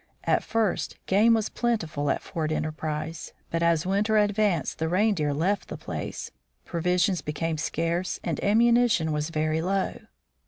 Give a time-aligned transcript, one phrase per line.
[0.23, 5.67] At first game was plentiful at Fort Enterprise, but as winter advanced the reindeer left
[5.67, 6.31] the place,
[6.65, 9.99] provisions became scarce, and ammunition was very low.